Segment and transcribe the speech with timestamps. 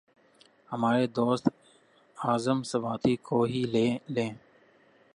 [0.71, 1.47] ہمارے دوست
[2.17, 4.31] اعظم سواتی کو ہی لے لیں۔